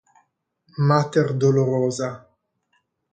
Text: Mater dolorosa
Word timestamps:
Mater 0.87 1.29
dolorosa 1.39 2.09